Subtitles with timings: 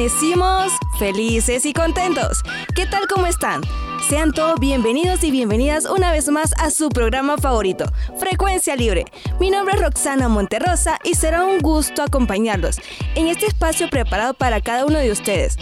[0.00, 2.42] Amanecimos felices y contentos.
[2.74, 3.60] ¿Qué tal cómo están?
[4.08, 7.84] Sean todos bienvenidos y bienvenidas una vez más a su programa favorito,
[8.18, 9.04] Frecuencia Libre.
[9.38, 12.80] Mi nombre es Roxana Monterrosa y será un gusto acompañarlos
[13.14, 15.58] en este espacio preparado para cada uno de ustedes.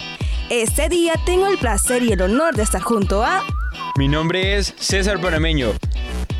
[0.49, 3.43] Este día tengo el placer y el honor de estar junto a...
[3.97, 5.73] Mi nombre es César Panameño.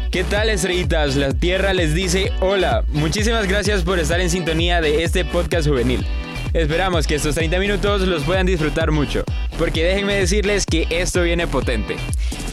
[0.10, 1.18] ¿Qué tal estrellitas?
[1.18, 2.86] La Tierra les dice hola.
[2.94, 6.06] Muchísimas gracias por estar en sintonía de este podcast juvenil.
[6.54, 9.24] Esperamos que estos 30 minutos los puedan disfrutar mucho,
[9.60, 11.96] porque déjenme decirles que esto viene potente.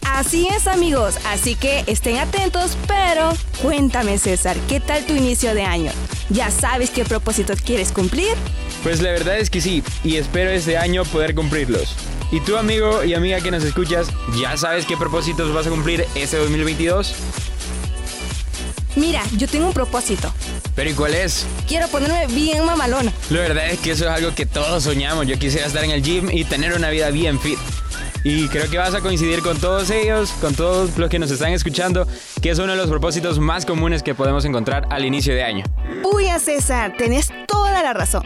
[0.02, 5.62] Así es amigos, así que estén atentos, pero cuéntame César, ¿qué tal tu inicio de
[5.62, 5.92] año?
[6.28, 8.34] ¿Ya sabes qué propósitos quieres cumplir?
[8.82, 11.96] Pues la verdad es que sí, y espero este año poder cumplirlos.
[12.30, 14.08] ¿Y tú amigo y amiga que nos escuchas,
[14.38, 17.14] ya sabes qué propósitos vas a cumplir este 2022?
[18.96, 20.32] Mira, yo tengo un propósito.
[20.74, 21.46] ¿Pero y cuál es?
[21.66, 23.12] Quiero ponerme bien mamalona.
[23.30, 25.26] La verdad es que eso es algo que todos soñamos.
[25.26, 27.58] Yo quisiera estar en el gym y tener una vida bien fit.
[28.24, 31.52] Y creo que vas a coincidir con todos ellos, con todos los que nos están
[31.52, 32.08] escuchando,
[32.42, 35.64] que es uno de los propósitos más comunes que podemos encontrar al inicio de año.
[36.12, 38.24] Uy, César, tenés toda la razón.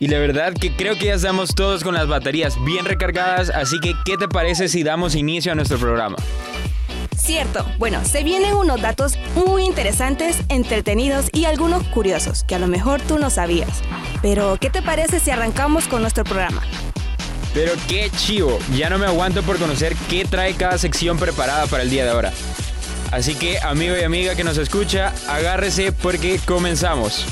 [0.00, 3.80] Y la verdad que creo que ya estamos todos con las baterías bien recargadas, así
[3.80, 6.16] que ¿qué te parece si damos inicio a nuestro programa?
[7.28, 12.68] Cierto, bueno, se vienen unos datos muy interesantes, entretenidos y algunos curiosos que a lo
[12.68, 13.82] mejor tú no sabías.
[14.22, 16.62] Pero, ¿qué te parece si arrancamos con nuestro programa?
[17.52, 21.82] Pero qué chivo, ya no me aguanto por conocer qué trae cada sección preparada para
[21.82, 22.32] el día de ahora.
[23.10, 27.26] Así que, amigo y amiga que nos escucha, agárrese porque comenzamos.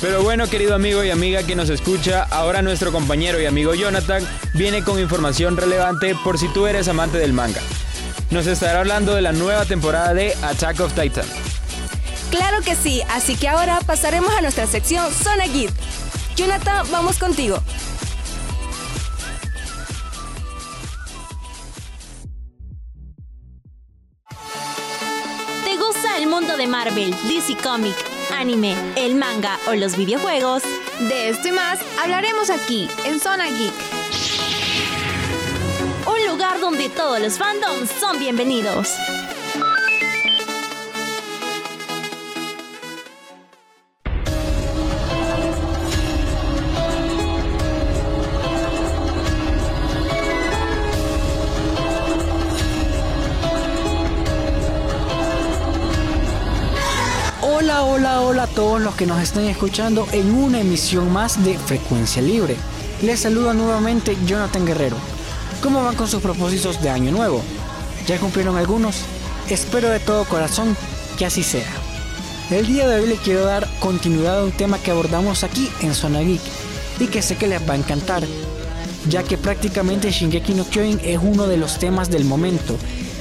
[0.00, 4.26] Pero bueno, querido amigo y amiga que nos escucha, ahora nuestro compañero y amigo Jonathan
[4.54, 7.60] viene con información relevante por si tú eres amante del manga.
[8.34, 11.24] Nos estará hablando de la nueva temporada de Attack of Titan.
[12.32, 15.70] Claro que sí, así que ahora pasaremos a nuestra sección Zona Geek.
[16.34, 17.62] Jonathan, vamos contigo.
[25.64, 27.94] ¿Te gusta el mundo de Marvel, DC Comic,
[28.36, 30.64] anime, el manga o los videojuegos?
[31.08, 33.93] De esto y más hablaremos aquí, en Zona Geek.
[36.60, 38.88] Donde todos los fandoms son bienvenidos.
[57.42, 61.58] Hola, hola, hola a todos los que nos están escuchando en una emisión más de
[61.58, 62.56] Frecuencia Libre.
[63.02, 65.13] Les saluda nuevamente Jonathan Guerrero.
[65.64, 67.40] ¿Cómo van con sus propósitos de año nuevo?
[68.06, 68.96] ¿Ya cumplieron algunos?
[69.48, 70.76] Espero de todo corazón
[71.16, 71.66] que así sea.
[72.50, 75.94] El día de hoy le quiero dar continuidad a un tema que abordamos aquí en
[75.94, 76.42] Zona Geek
[77.00, 78.22] y que sé que les va a encantar,
[79.08, 82.76] ya que prácticamente Shingeki no Kyojin es uno de los temas del momento,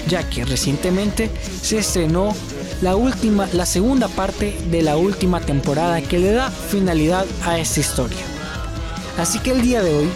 [0.10, 2.36] ya que recientemente se estrenó
[2.82, 7.80] la última, la segunda parte de la última temporada que le da finalidad a esta
[7.80, 8.20] historia.
[9.18, 10.10] Así que el día de hoy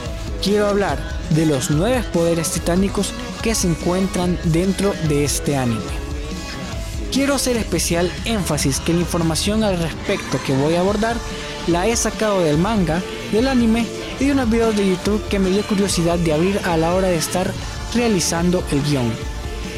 [0.43, 5.81] quiero hablar de los nueve poderes titánicos que se encuentran dentro de este anime.
[7.11, 11.15] Quiero hacer especial énfasis que la información al respecto que voy a abordar
[11.67, 13.01] la he sacado del manga,
[13.31, 13.85] del anime
[14.19, 17.07] y de unos videos de YouTube que me dio curiosidad de abrir a la hora
[17.07, 17.51] de estar
[17.93, 19.11] realizando el guion.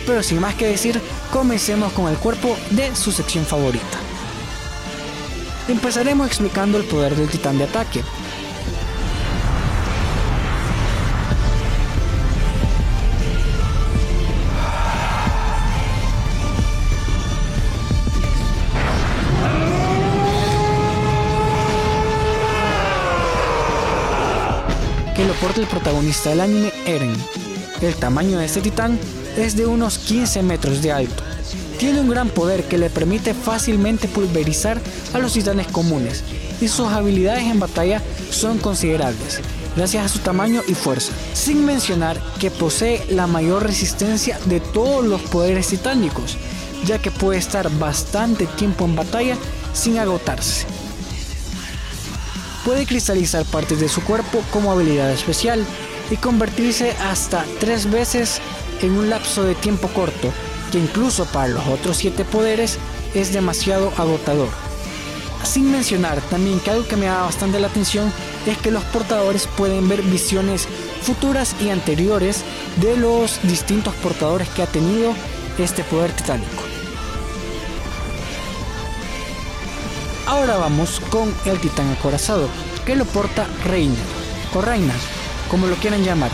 [0.06, 1.00] Pero sin más que decir,
[1.32, 4.00] comencemos con el cuerpo de su sección favorita.
[5.68, 8.04] Empezaremos explicando el poder del titán de ataque,
[25.60, 27.14] el protagonista del anime Eren.
[27.82, 28.98] El tamaño de este titán
[29.38, 31.24] es de unos 15 metros de alto.
[31.78, 34.82] Tiene un gran poder que le permite fácilmente pulverizar
[35.14, 36.24] a los titanes comunes
[36.62, 38.02] y sus habilidades en batalla
[38.32, 39.42] son considerables.
[39.76, 45.06] gracias a su tamaño y fuerza, sin mencionar que posee la mayor resistencia de todos
[45.06, 46.38] los poderes titánicos,
[46.86, 49.38] ya que puede estar bastante tiempo en batalla
[49.74, 50.66] sin agotarse.
[52.70, 55.66] Puede cristalizar partes de su cuerpo como habilidad especial
[56.12, 58.40] y convertirse hasta tres veces
[58.84, 60.32] en un lapso de tiempo corto,
[60.72, 62.78] que incluso para los otros siete poderes
[63.16, 64.50] es demasiado agotador.
[65.44, 68.14] Sin mencionar también que algo que me da bastante la atención
[68.46, 70.68] es que los portadores pueden ver visiones
[71.02, 72.44] futuras y anteriores
[72.80, 75.16] de los distintos portadores que ha tenido
[75.58, 76.69] este poder titánico.
[80.30, 82.50] Ahora vamos con el titán acorazado,
[82.86, 83.98] que lo porta Reina,
[84.54, 84.94] o Reina,
[85.50, 86.30] como lo quieran llamar.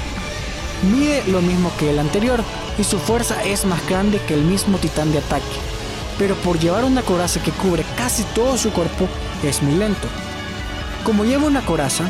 [0.91, 2.43] Mide lo mismo que el anterior
[2.77, 5.45] y su fuerza es más grande que el mismo titán de ataque,
[6.19, 9.07] pero por llevar una coraza que cubre casi todo su cuerpo
[9.43, 10.09] es muy lento.
[11.05, 12.03] Como lleva una coraza,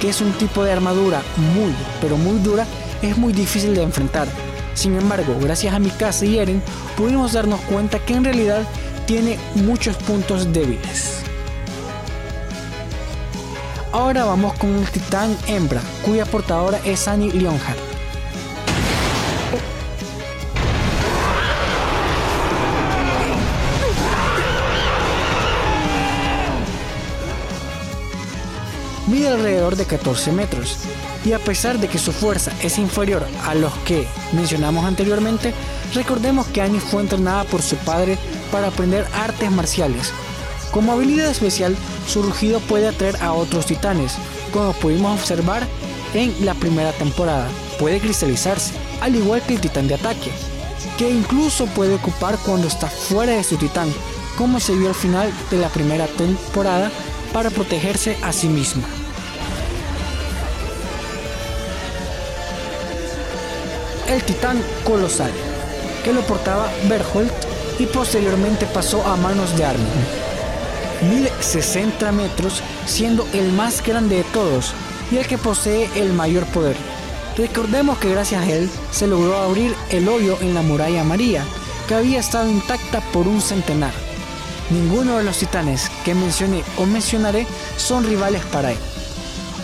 [0.00, 1.20] que es un tipo de armadura
[1.54, 2.66] muy, pero muy dura,
[3.02, 4.28] es muy difícil de enfrentar.
[4.72, 6.62] Sin embargo, gracias a Mikasa y Eren,
[6.96, 8.62] pudimos darnos cuenta que en realidad
[9.08, 11.17] tiene muchos puntos débiles.
[13.98, 17.80] Ahora vamos con el titán hembra, cuya portadora es Annie Leonhardt.
[29.08, 30.76] Mide alrededor de 14 metros
[31.24, 35.52] y a pesar de que su fuerza es inferior a los que mencionamos anteriormente,
[35.92, 38.16] recordemos que Annie fue entrenada por su padre
[38.52, 40.12] para aprender artes marciales.
[40.70, 41.76] Como habilidad especial,
[42.08, 44.14] su rugido puede atraer a otros titanes,
[44.52, 45.66] como pudimos observar
[46.14, 47.48] en la primera temporada.
[47.78, 50.30] Puede cristalizarse, al igual que el titán de ataque,
[50.96, 53.92] que incluso puede ocupar cuando está fuera de su titán,
[54.38, 56.90] como se vio al final de la primera temporada
[57.32, 58.84] para protegerse a sí misma.
[64.08, 65.30] El titán colosal,
[66.02, 67.30] que lo portaba Berthold
[67.78, 70.17] y posteriormente pasó a manos de Armin.
[71.02, 74.74] Mide 60 metros, siendo el más grande de todos
[75.12, 76.76] y el que posee el mayor poder.
[77.36, 81.44] Recordemos que gracias a él se logró abrir el hoyo en la muralla María,
[81.86, 83.92] que había estado intacta por un centenar.
[84.70, 87.46] Ninguno de los titanes que mencioné o mencionaré
[87.76, 88.78] son rivales para él.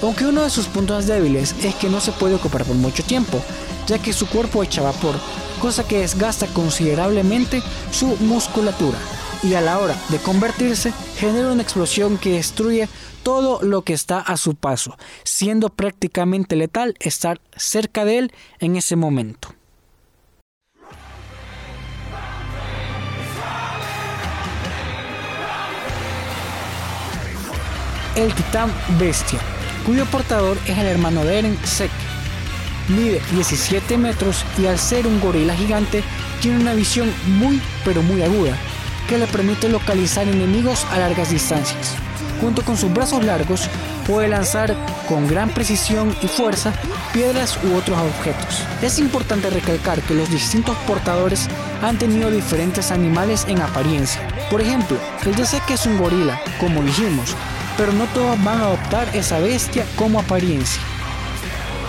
[0.03, 3.43] Aunque uno de sus puntos débiles es que no se puede ocupar por mucho tiempo,
[3.89, 5.17] ya que su cuerpo echa vapor,
[5.61, 7.61] cosa que desgasta considerablemente
[7.91, 8.99] su musculatura
[9.45, 12.89] y a la hora de convertirse genera una explosión que destruye
[13.23, 18.77] todo lo que está a su paso, siendo prácticamente letal estar cerca de él en
[18.77, 19.55] ese momento.
[28.17, 29.41] El titán bestia,
[29.85, 31.91] cuyo portador es el hermano de Eren, Sek.
[32.89, 36.05] Mide 17 metros y al ser un gorila gigante
[36.41, 38.57] tiene una visión muy pero muy aguda,
[39.09, 41.95] que le permite localizar enemigos a largas distancias.
[42.41, 43.69] Junto con sus brazos largos,
[44.07, 44.75] puede lanzar
[45.09, 46.73] con gran precisión y fuerza
[47.13, 48.63] piedras u otros objetos.
[48.83, 51.49] Es importante recalcar que los distintos portadores
[51.83, 54.21] han tenido diferentes animales en apariencia.
[54.51, 57.35] Por ejemplo, el de que es un gorila, como dijimos,
[57.77, 60.83] pero no todos van a adoptar esa bestia como apariencia.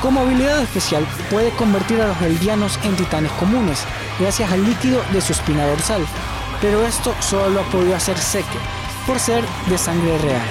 [0.02, 3.80] Como habilidad especial, puede convertir a los eldianos en titanes comunes,
[4.20, 6.06] gracias al líquido de su espina dorsal,
[6.62, 8.59] pero esto solo lo ha podido hacer Seque,
[9.06, 10.47] por ser de sangre real.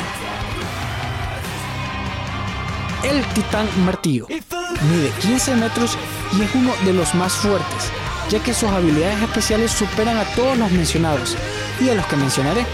[3.03, 5.99] El titán martillo mide 15 metros
[6.33, 7.91] y es uno de los más fuertes,
[8.31, 11.37] ya que sus habilidades especiales superan a todos los mencionados
[11.81, 12.65] y a los que mencionaré.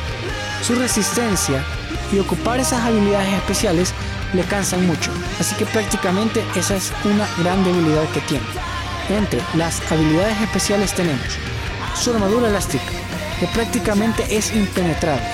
[0.63, 1.65] Su resistencia
[2.13, 3.93] y ocupar esas habilidades especiales
[4.33, 5.11] le cansan mucho,
[5.41, 8.45] así que prácticamente esa es una gran debilidad que tiene.
[9.09, 11.27] Entre las habilidades especiales tenemos
[11.97, 12.85] su armadura elástica,
[13.41, 15.27] que prácticamente es impenetrable,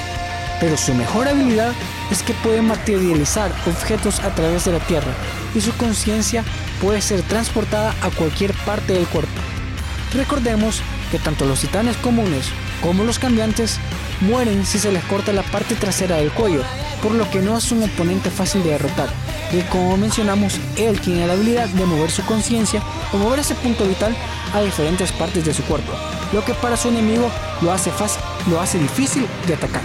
[0.60, 1.72] pero su mejor habilidad
[2.10, 5.12] es que puede materializar objetos a través de la Tierra
[5.54, 6.44] y su conciencia
[6.80, 9.40] puede ser transportada a cualquier parte del cuerpo.
[10.14, 12.46] Recordemos que tanto los titanes comunes
[12.80, 13.78] como los cambiantes
[14.20, 16.62] mueren si se les corta la parte trasera del cuello,
[17.02, 19.08] por lo que no es un oponente fácil de derrotar.
[19.52, 23.86] Y como mencionamos, él tiene la habilidad de mover su conciencia o mover ese punto
[23.86, 24.14] vital
[24.54, 25.92] a diferentes partes de su cuerpo,
[26.32, 29.82] lo que para su enemigo lo hace, fácil, lo hace difícil de atacar.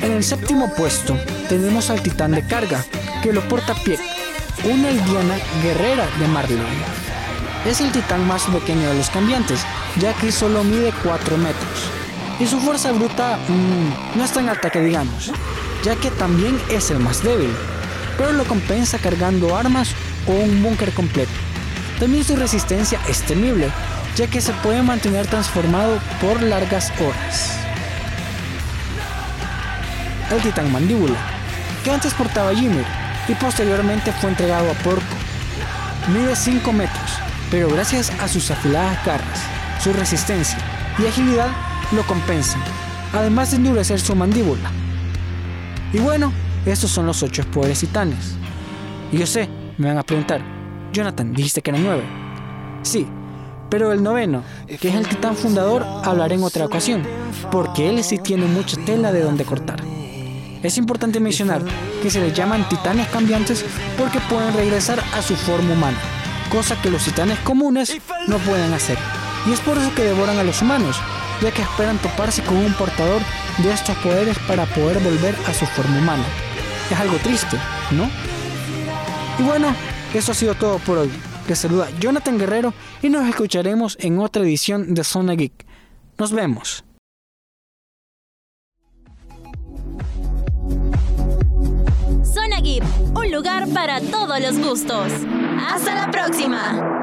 [0.00, 1.16] En el séptimo puesto
[1.48, 2.84] tenemos al titán de carga,
[3.22, 3.98] que lo porta Pie,
[4.64, 6.58] una eldiana guerrera de Marley.
[7.64, 9.60] Es el titán más pequeño de los cambiantes,
[10.00, 11.90] ya que solo mide 4 metros.
[12.40, 15.30] Y su fuerza bruta mm, no es tan alta que digamos,
[15.84, 17.50] ya que también es el más débil.
[18.16, 19.90] Pero lo compensa cargando armas
[20.26, 21.32] o un búnker completo.
[21.98, 23.70] También su resistencia es temible,
[24.16, 27.56] ya que se puede mantener transformado por largas horas.
[30.30, 31.18] El titán mandíbula,
[31.84, 32.84] que antes portaba Ymir
[33.28, 35.16] y posteriormente fue entregado a Porco.
[36.12, 37.12] Mide 5 metros,
[37.50, 39.40] pero gracias a sus afiladas garras,
[39.82, 40.58] su resistencia
[40.98, 41.48] y agilidad
[41.92, 42.62] lo compensan,
[43.12, 44.70] además de endurecer su mandíbula.
[45.92, 46.32] Y bueno,
[46.66, 48.34] estos son los 8 poderes titanes.
[49.10, 50.40] Y yo sé, me van a preguntar,
[50.92, 52.02] Jonathan, dijiste que eran 9.
[52.82, 53.06] Sí,
[53.68, 54.42] pero el noveno,
[54.80, 57.02] que es el titán fundador, hablaré en otra ocasión,
[57.50, 59.82] porque él sí tiene mucha tela de donde cortar.
[60.62, 61.62] Es importante mencionar
[62.02, 63.64] que se les llaman titanes cambiantes
[63.98, 65.98] porque pueden regresar a su forma humana,
[66.50, 67.96] cosa que los titanes comunes
[68.28, 68.98] no pueden hacer.
[69.46, 71.00] Y es por eso que devoran a los humanos,
[71.40, 73.22] ya que esperan toparse con un portador
[73.58, 76.24] de estos poderes para poder volver a su forma humana.
[76.92, 77.56] Es algo triste,
[77.92, 78.06] ¿no?
[79.38, 79.74] Y bueno,
[80.12, 81.10] eso ha sido todo por hoy.
[81.48, 85.64] Les saluda Jonathan Guerrero y nos escucharemos en otra edición de Zona Geek.
[86.18, 86.84] Nos vemos.
[92.22, 92.84] Zona Geek,
[93.16, 95.12] un lugar para todos los gustos.
[95.66, 97.01] ¡Hasta la próxima!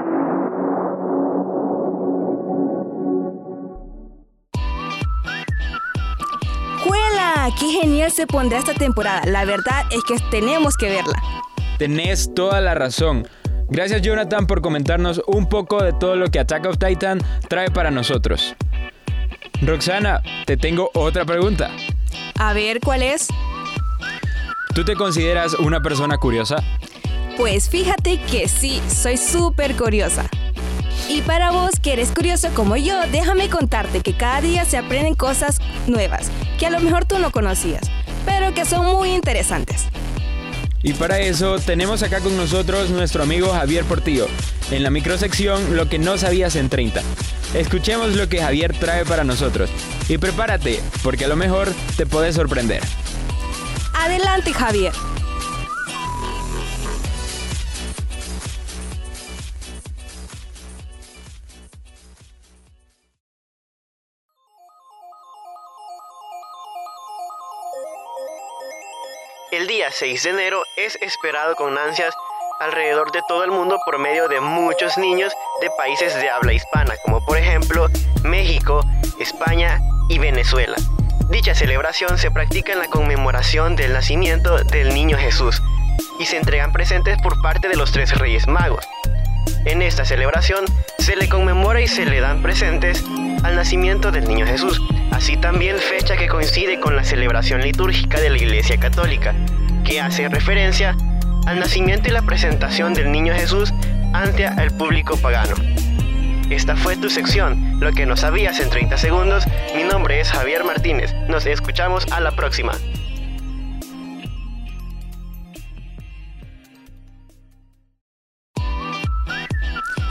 [7.57, 9.21] ¡Qué genial se pondrá esta temporada!
[9.25, 11.21] La verdad es que tenemos que verla.
[11.77, 13.27] Tenés toda la razón.
[13.69, 17.91] Gracias Jonathan por comentarnos un poco de todo lo que Attack of Titan trae para
[17.91, 18.55] nosotros.
[19.61, 21.71] Roxana, te tengo otra pregunta.
[22.37, 23.27] A ver, ¿cuál es?
[24.73, 26.63] ¿Tú te consideras una persona curiosa?
[27.37, 30.29] Pues fíjate que sí, soy súper curiosa.
[31.07, 35.15] Y para vos que eres curioso como yo, déjame contarte que cada día se aprenden
[35.15, 37.81] cosas nuevas que a lo mejor tú no conocías,
[38.25, 39.85] pero que son muy interesantes.
[40.81, 44.27] Y para eso tenemos acá con nosotros nuestro amigo Javier Portillo,
[44.71, 47.01] en la microsección Lo que no sabías en 30.
[47.53, 49.69] Escuchemos lo que Javier trae para nosotros.
[50.07, 51.67] Y prepárate, porque a lo mejor
[51.97, 52.81] te puede sorprender.
[53.93, 54.93] Adelante, Javier.
[69.89, 72.13] Día 6 de enero es esperado con ansias
[72.59, 76.93] alrededor de todo el mundo por medio de muchos niños de países de habla hispana,
[77.03, 77.87] como por ejemplo
[78.23, 78.81] México,
[79.19, 79.79] España
[80.09, 80.75] y Venezuela.
[81.29, 85.61] Dicha celebración se practica en la conmemoración del nacimiento del niño Jesús
[86.19, 88.87] y se entregan presentes por parte de los tres reyes magos.
[89.65, 90.65] En esta celebración
[90.99, 93.03] se le conmemora y se le dan presentes
[93.43, 94.81] al nacimiento del niño Jesús,
[95.11, 99.33] así también fecha que coincide con la celebración litúrgica de la Iglesia Católica,
[99.89, 100.95] que hace referencia
[101.47, 103.73] al nacimiento y la presentación del niño Jesús
[104.13, 105.55] ante el público pagano.
[106.51, 109.45] Esta fue tu sección, lo que no sabías en 30 segundos.
[109.75, 111.13] Mi nombre es Javier Martínez.
[111.27, 112.73] Nos escuchamos a la próxima.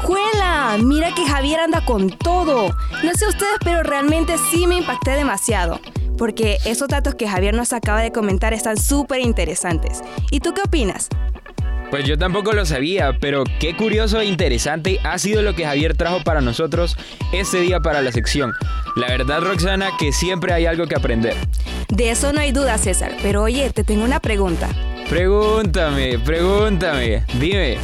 [0.03, 0.77] ¡Juela!
[0.83, 2.75] Mira que Javier anda con todo.
[3.05, 5.81] No sé ustedes, pero realmente sí me impacté demasiado.
[6.19, 10.03] Porque esos datos que Javier nos acaba de comentar están súper interesantes.
[10.31, 11.09] ¿Y tú qué opinas?
[11.91, 15.97] Pues yo tampoco lo sabía, pero qué curioso e interesante ha sido lo que Javier
[15.97, 16.99] trajo para nosotros
[17.33, 18.53] este día para la sección.
[18.95, 21.35] La verdad, Roxana, que siempre hay algo que aprender.
[21.89, 23.17] De eso no hay duda, César.
[23.23, 24.69] Pero oye, te tengo una pregunta.
[25.09, 27.79] Pregúntame, pregúntame, dime.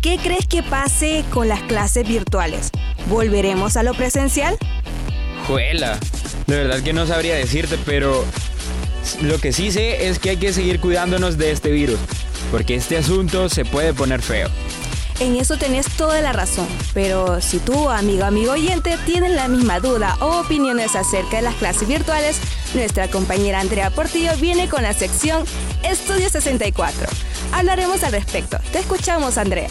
[0.00, 2.70] ¿Qué crees que pase con las clases virtuales?
[3.10, 4.56] ¿Volveremos a lo presencial?
[5.46, 5.98] Juela,
[6.48, 8.24] de verdad que no sabría decirte, pero
[9.22, 11.98] lo que sí sé es que hay que seguir cuidándonos de este virus,
[12.50, 14.48] porque este asunto se puede poner feo.
[15.20, 19.80] En eso tenés toda la razón, pero si tú, amigo, amigo oyente, tienes la misma
[19.80, 22.38] duda o opiniones acerca de las clases virtuales,
[22.74, 25.44] nuestra compañera Andrea Portillo viene con la sección
[25.82, 27.08] Estudio 64.
[27.52, 28.58] Hablaremos al respecto.
[28.72, 29.68] Te escuchamos, Andrea.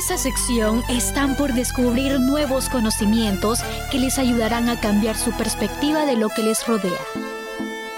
[0.00, 3.58] En esta sección están por descubrir nuevos conocimientos
[3.90, 6.98] que les ayudarán a cambiar su perspectiva de lo que les rodea.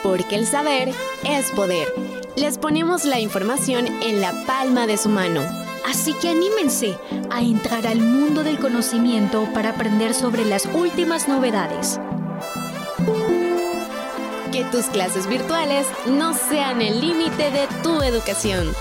[0.02, 0.92] Porque el saber
[1.22, 1.86] es poder.
[2.34, 5.42] Les ponemos la información en la palma de su mano.
[5.88, 6.98] Así que anímense
[7.30, 12.00] a entrar al mundo del conocimiento para aprender sobre las últimas novedades.
[14.50, 18.74] Que tus clases virtuales no sean el límite de tu educación.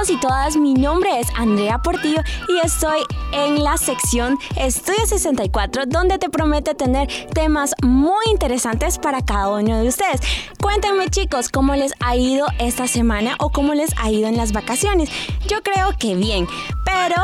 [0.00, 3.00] Todos y todas, mi nombre es Andrea Portillo y estoy
[3.32, 9.82] en la sección Estudio 64 donde te promete tener temas muy interesantes para cada uno
[9.82, 10.22] de ustedes.
[10.58, 14.52] Cuéntenme chicos cómo les ha ido esta semana o cómo les ha ido en las
[14.52, 15.10] vacaciones.
[15.46, 16.46] Yo creo que bien,
[16.86, 17.22] pero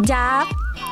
[0.00, 0.46] ya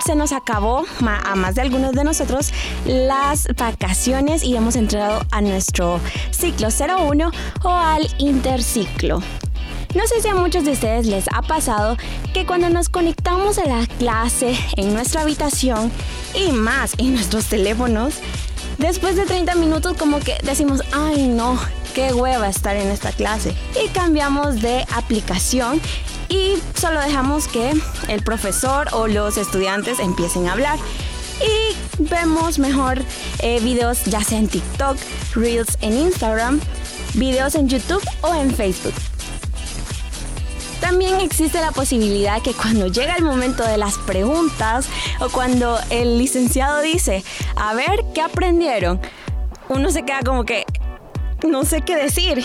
[0.04, 2.52] se nos acabó a más de algunos de nosotros
[2.84, 5.98] las vacaciones y hemos entrado a nuestro
[6.30, 7.32] ciclo 01
[7.64, 9.20] o al interciclo.
[9.94, 11.98] No sé si a muchos de ustedes les ha pasado
[12.32, 15.92] que cuando nos conectamos a la clase en nuestra habitación
[16.34, 18.14] y más en nuestros teléfonos,
[18.78, 21.58] después de 30 minutos como que decimos, ay no,
[21.94, 23.54] qué hueva estar en esta clase.
[23.84, 25.78] Y cambiamos de aplicación
[26.30, 27.72] y solo dejamos que
[28.08, 30.78] el profesor o los estudiantes empiecen a hablar.
[31.42, 33.02] Y vemos mejor
[33.40, 34.96] eh, videos ya sea en TikTok,
[35.34, 36.60] Reels en Instagram,
[37.14, 38.94] videos en YouTube o en Facebook.
[40.82, 44.88] También existe la posibilidad que cuando llega el momento de las preguntas
[45.20, 47.22] o cuando el licenciado dice,
[47.54, 49.00] a ver, ¿qué aprendieron?
[49.68, 50.64] Uno se queda como que,
[51.48, 52.44] no sé qué decir.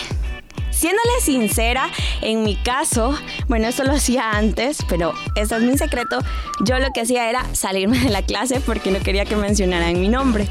[0.69, 1.89] Siéndole sincera,
[2.21, 3.17] en mi caso,
[3.47, 6.19] bueno, esto lo hacía antes, pero ese es mi secreto,
[6.63, 10.09] yo lo que hacía era salirme de la clase porque no quería que mencionaran mi
[10.09, 10.47] nombre.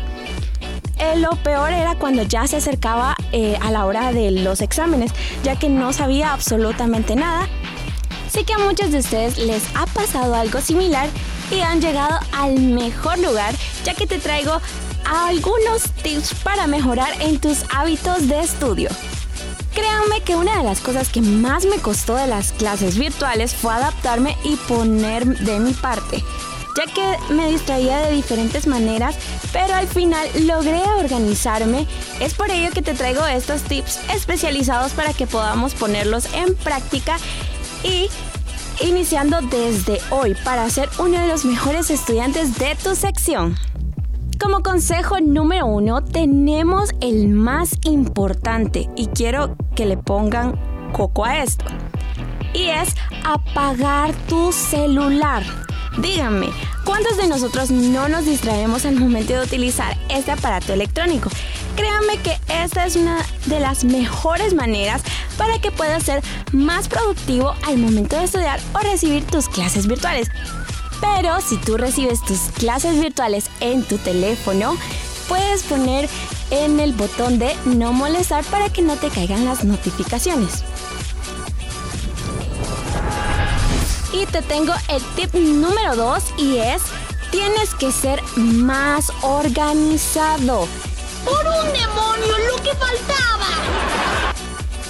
[0.99, 5.12] Eh, lo peor era cuando ya se acercaba eh, a la hora de los exámenes,
[5.45, 7.47] ya que no sabía absolutamente nada.
[8.37, 11.09] Sé que a muchos de ustedes les ha pasado algo similar
[11.50, 14.61] y han llegado al mejor lugar, ya que te traigo
[15.07, 18.90] algunos tips para mejorar en tus hábitos de estudio.
[19.73, 23.73] Créanme que una de las cosas que más me costó de las clases virtuales fue
[23.73, 26.23] adaptarme y poner de mi parte,
[26.76, 29.16] ya que me distraía de diferentes maneras,
[29.50, 31.87] pero al final logré organizarme.
[32.21, 37.16] Es por ello que te traigo estos tips especializados para que podamos ponerlos en práctica
[37.83, 38.09] y
[38.85, 43.56] iniciando desde hoy para ser uno de los mejores estudiantes de tu sección.
[44.38, 50.61] Como consejo número uno, tenemos el más importante y quiero que le pongan
[50.92, 51.64] coco a esto.
[52.53, 55.42] Y es apagar tu celular.
[55.98, 56.50] Díganme,
[56.85, 61.30] ¿cuántos de nosotros no nos distraemos al momento de utilizar este aparato electrónico?
[61.74, 65.02] Créanme que esta es una de las mejores maneras
[65.38, 70.28] para que puedas ser más productivo al momento de estudiar o recibir tus clases virtuales.
[71.00, 74.76] Pero si tú recibes tus clases virtuales en tu teléfono,
[75.28, 76.09] puedes poner
[76.50, 80.62] en el botón de no molestar para que no te caigan las notificaciones.
[84.16, 86.81] Y te tengo el tip número 2 y es,
[87.31, 90.66] tienes que ser más organizado.
[91.22, 93.46] ¡Por un demonio, lo que faltaba!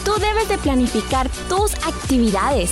[0.04, 2.70] Tú debes de planificar tus actividades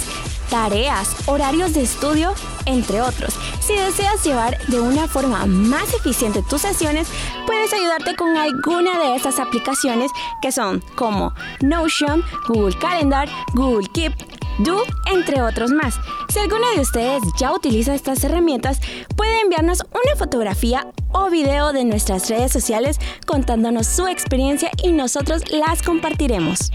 [0.54, 2.32] tareas, horarios de estudio,
[2.66, 3.34] entre otros.
[3.60, 7.08] Si deseas llevar de una forma más eficiente tus sesiones,
[7.44, 10.12] puedes ayudarte con alguna de estas aplicaciones
[10.42, 14.12] que son como Notion, Google Calendar, Google Keep,
[14.58, 15.94] Do, entre otros más.
[16.28, 18.80] Si alguno de ustedes ya utiliza estas herramientas,
[19.16, 25.42] puede enviarnos una fotografía o video de nuestras redes sociales contándonos su experiencia y nosotros
[25.50, 26.70] las compartiremos.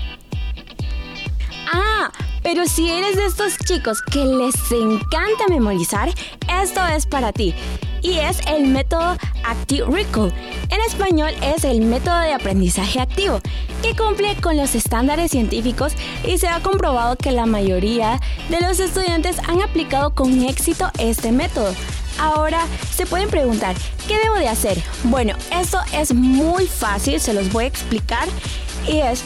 [1.72, 2.12] Ah,
[2.44, 6.10] pero si eres de estos chicos que les encanta memorizar,
[6.62, 7.54] esto es para ti.
[8.02, 10.34] Y es el método Active Recall.
[10.70, 13.42] En español es el método de aprendizaje activo,
[13.82, 15.94] que cumple con los estándares científicos
[16.26, 21.32] y se ha comprobado que la mayoría de los estudiantes han aplicado con éxito este
[21.32, 21.74] método.
[22.20, 23.76] Ahora se pueden preguntar,
[24.08, 24.78] ¿qué debo de hacer?
[25.06, 28.28] Bueno, esto es muy fácil, se los voy a explicar.
[28.88, 29.24] Y es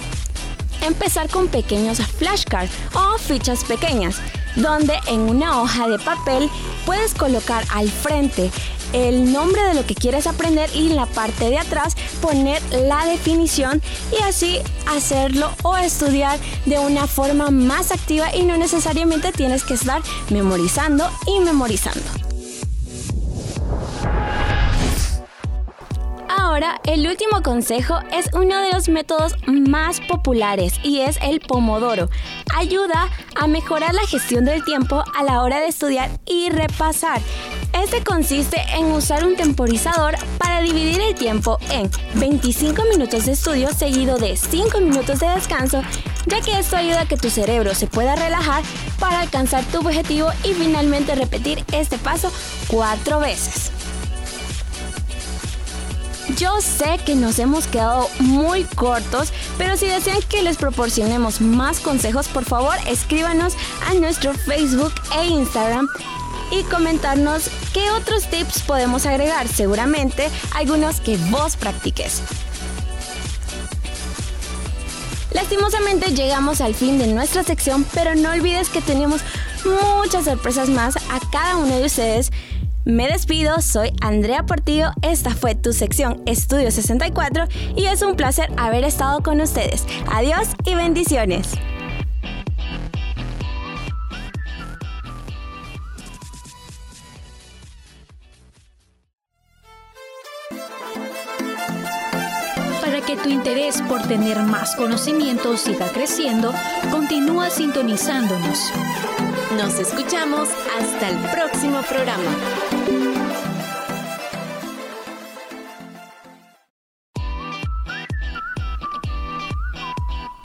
[0.82, 4.18] empezar con pequeños flashcards o fichas pequeñas,
[4.56, 6.50] donde en una hoja de papel
[6.86, 8.52] puedes colocar al frente
[8.94, 13.06] el nombre de lo que quieres aprender y en la parte de atrás poner la
[13.06, 13.82] definición
[14.18, 19.74] y así hacerlo o estudiar de una forma más activa y no necesariamente tienes que
[19.74, 22.23] estar memorizando y memorizando.
[26.54, 32.12] Ahora, el último consejo es uno de los métodos más populares y es el pomodoro.
[32.56, 37.22] Ayuda a mejorar la gestión del tiempo a la hora de estudiar y repasar.
[37.74, 41.90] Este consiste en usar un temporizador para dividir el tiempo en
[42.20, 45.82] 25 minutos de estudio seguido de 5 minutos de descanso,
[46.28, 48.62] ya que esto ayuda a que tu cerebro se pueda relajar
[49.00, 52.32] para alcanzar tu objetivo y finalmente repetir este paso
[52.68, 53.72] cuatro veces.
[56.38, 61.80] Yo sé que nos hemos quedado muy cortos, pero si desean que les proporcionemos más
[61.80, 63.54] consejos, por favor escríbanos
[63.88, 65.88] a nuestro Facebook e Instagram
[66.52, 72.22] y comentarnos qué otros tips podemos agregar, seguramente algunos que vos practiques.
[75.32, 79.22] Lastimosamente llegamos al fin de nuestra sección, pero no olvides que tenemos
[79.66, 82.32] muchas sorpresas más a cada uno de ustedes.
[82.86, 87.46] Me despido, soy Andrea Portillo, esta fue tu sección Estudio 64
[87.78, 89.86] y es un placer haber estado con ustedes.
[90.12, 91.52] Adiós y bendiciones.
[102.82, 106.54] Para que tu interés por tener más conocimiento siga creciendo,
[106.92, 108.60] continúa sintonizándonos.
[109.58, 112.73] Nos escuchamos hasta el próximo programa.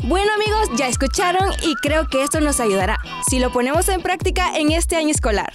[0.08, 4.56] Bueno amigos, ya escucharon y creo que esto nos ayudará si lo ponemos en práctica
[4.56, 5.52] en este año escolar.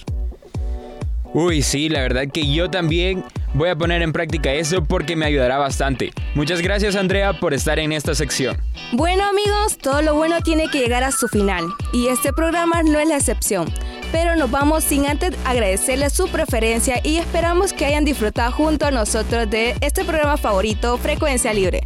[1.32, 5.26] Uy, sí, la verdad que yo también voy a poner en práctica eso porque me
[5.26, 6.12] ayudará bastante.
[6.36, 8.56] Muchas gracias Andrea por estar en esta sección.
[8.92, 13.00] Bueno amigos, todo lo bueno tiene que llegar a su final y este programa no
[13.00, 13.74] es la excepción.
[14.12, 18.92] Pero nos vamos sin antes agradecerles su preferencia y esperamos que hayan disfrutado junto a
[18.92, 21.82] nosotros de este programa favorito, Frecuencia Libre.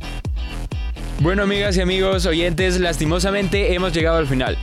[1.21, 4.57] Bueno amigas y amigos oyentes, lastimosamente hemos llegado al final.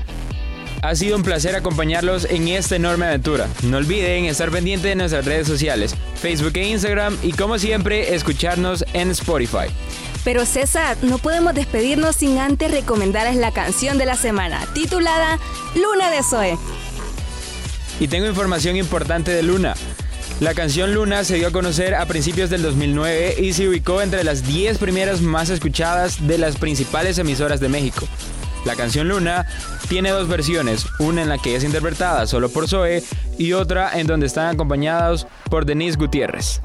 [0.82, 3.50] Ha sido un placer acompañarlos en esta enorme aventura.
[3.64, 8.86] No olviden estar pendientes de nuestras redes sociales, Facebook e Instagram y como siempre escucharnos
[8.94, 9.68] en Spotify.
[10.24, 15.40] Pero César, no podemos despedirnos sin antes recomendarles la canción de la semana, titulada
[15.76, 16.58] Luna de Zoe.
[18.00, 19.76] Y tengo información importante de Luna.
[20.42, 24.26] La canción Luna se dio a conocer a principios del 2009 y se ubicó entre
[24.26, 28.06] las 10 primeras más escuchadas de las principales emisoras de México.
[28.66, 29.48] La canción Luna
[29.88, 33.02] tiene dos versiones, una en la que es interpretada solo por Zoe
[33.38, 36.62] y otra en donde están acompañados por Denise Gutiérrez.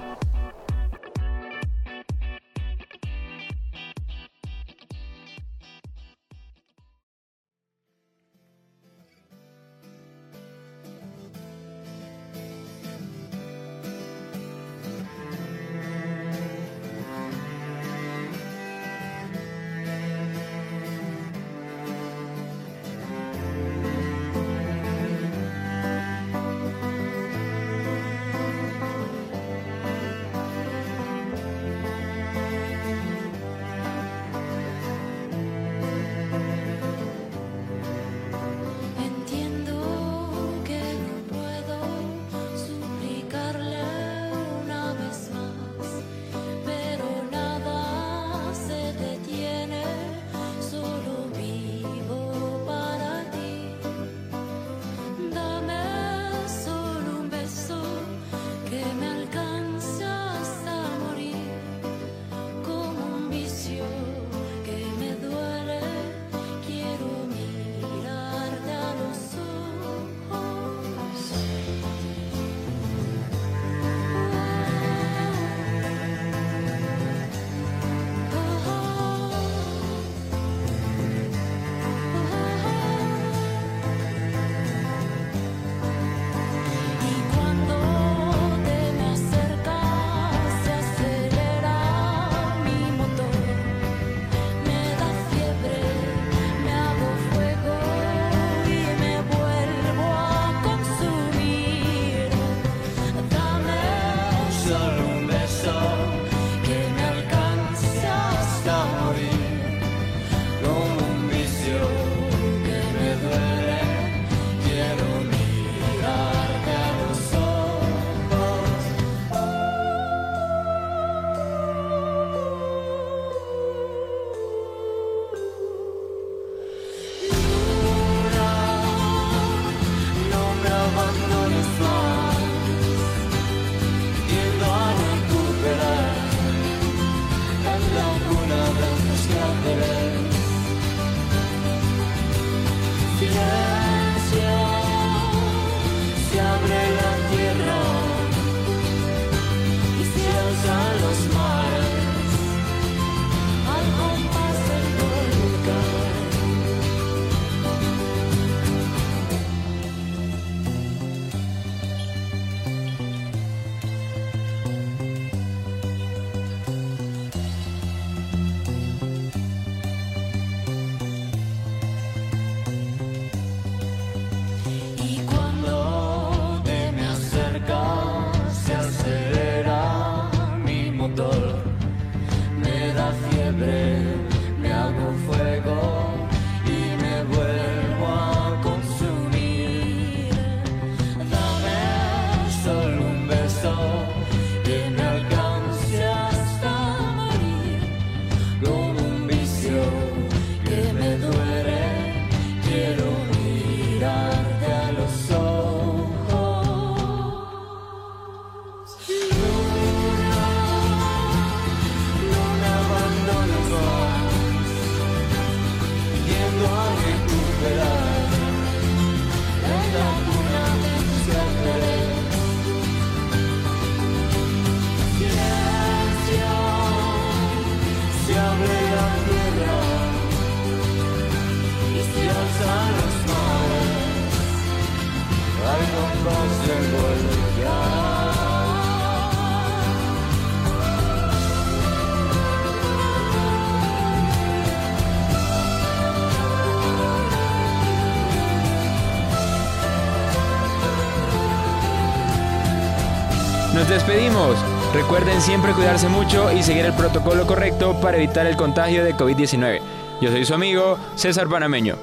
[253.91, 254.57] Despedimos.
[254.95, 259.81] Recuerden siempre cuidarse mucho y seguir el protocolo correcto para evitar el contagio de COVID-19.
[260.21, 261.97] Yo soy su amigo César Panameño.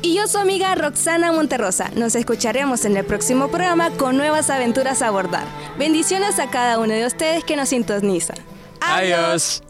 [0.00, 1.90] Y yo su amiga Roxana Monterrosa.
[1.96, 5.44] Nos escucharemos en el próximo programa con nuevas aventuras a abordar.
[5.78, 8.38] Bendiciones a cada uno de ustedes que nos sintonizan.
[8.80, 9.62] Adiós.